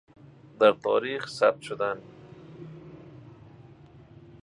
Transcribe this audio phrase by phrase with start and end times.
[0.59, 2.01] در تاریخ ثبت شدن